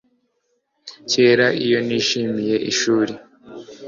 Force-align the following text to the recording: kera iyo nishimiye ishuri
kera 1.11 1.47
iyo 1.63 1.79
nishimiye 1.87 2.55
ishuri 2.71 3.13